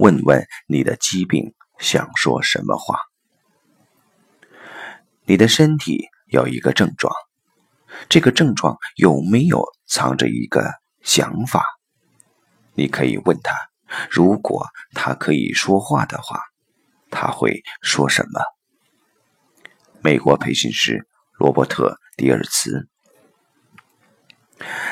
[0.00, 2.98] 问问你的疾病想说什么话。
[5.26, 7.14] 你的身体有一个症状，
[8.08, 11.62] 这个症状有没有藏着一个想法？
[12.72, 13.54] 你可以问他，
[14.10, 16.40] 如果他可以说话的话，
[17.10, 18.40] 他会说什么？
[20.00, 21.06] 美国培训师
[21.38, 22.89] 罗伯特·迪尔茨。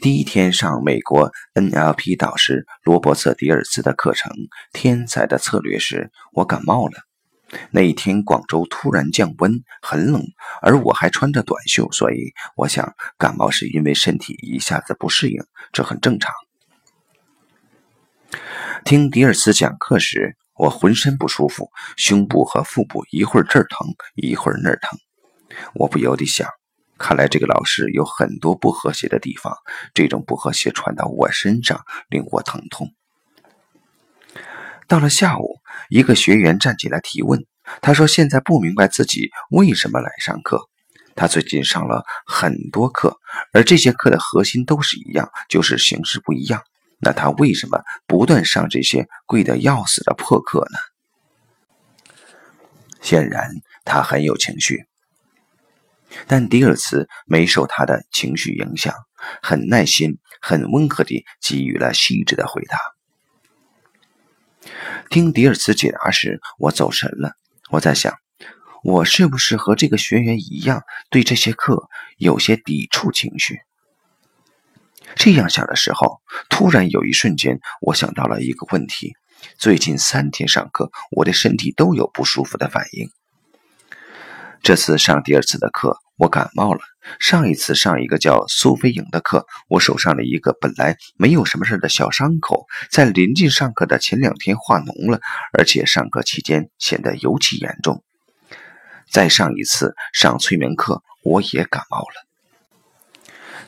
[0.00, 4.32] 第一天上美国 NLP 导师罗伯特·迪尔斯的课程
[4.72, 6.92] 《天才的策略》时，我感冒了。
[7.70, 10.22] 那一天广州突然降温，很冷，
[10.62, 16.32] 而我还穿着短袖，所以我想感冒是因为身体一下子不适应，这很正常。
[18.86, 24.98] 听迪尔斯讲课时，我浑身不舒服，胸部和腹部一会儿这儿疼，一会儿那儿疼，
[25.74, 26.48] 我不由得想。
[27.00, 29.56] 看来这个老师有很多不和谐的地方，
[29.94, 32.92] 这种不和谐传到我身上，令我疼痛。
[34.86, 37.46] 到了下午，一个学员站起来提问，
[37.80, 40.68] 他说：“现在不明白自己为什么来上课。
[41.16, 43.16] 他最近上了很多课，
[43.54, 46.62] 而这些课的核心都是一样，就是形式不一样。
[46.98, 50.78] 那他为什么不断上这些贵得要死的破课呢？”
[53.00, 53.48] 显然，
[53.86, 54.89] 他很有情绪。
[56.26, 58.94] 但迪尔茨没受他的情绪影响，
[59.42, 62.78] 很耐心、很温和地给予了细致的回答。
[65.08, 67.32] 听迪尔茨解答时，我走神了。
[67.70, 68.14] 我在想，
[68.82, 73.60] 我是不是和这个学员一样，对这些课有些抵触情绪？
[75.16, 79.14] 这样想的时候，突然有一瞬间，我想到了一个问题：
[79.58, 83.10] 最近三天上课，我的身体都有不舒服的反应。
[84.62, 86.80] 这次上第二次的课，我感冒了。
[87.18, 95.20] 上一次上一个叫苏菲颖的课，我手上的一个本来没有什么事的小伤口，在临近上课的前两天化脓了，
[95.56, 98.04] 而且上课期间显得尤其严重。
[99.10, 102.28] 再上一次上催眠课，我也感冒了。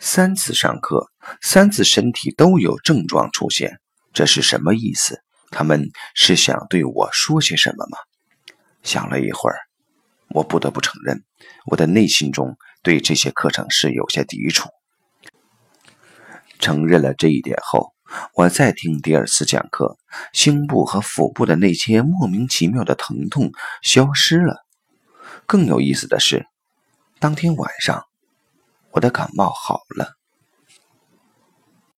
[0.00, 1.08] 三次上课，
[1.42, 3.78] 三次身体都有症状出现，
[4.14, 5.20] 这是什么意思？
[5.50, 7.98] 他们是想对我说些什么吗？
[8.82, 9.67] 想了一会儿。
[10.30, 11.24] 我不得不承认，
[11.66, 14.68] 我的内心中对这些课程是有些抵触。
[16.58, 17.94] 承认了这一点后，
[18.34, 19.96] 我再听第二次讲课，
[20.32, 23.52] 胸部和腹部的那些莫名其妙的疼痛
[23.82, 24.66] 消失了。
[25.46, 26.46] 更有意思的是，
[27.18, 28.04] 当天晚上，
[28.90, 30.17] 我的感冒好了。